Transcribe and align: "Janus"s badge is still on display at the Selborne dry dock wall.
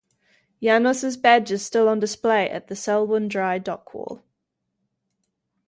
"Janus"s 0.63 1.15
badge 1.15 1.51
is 1.51 1.63
still 1.63 1.87
on 1.87 1.99
display 1.99 2.49
at 2.49 2.69
the 2.69 2.75
Selborne 2.75 3.27
dry 3.27 3.59
dock 3.59 3.93
wall. 3.93 4.23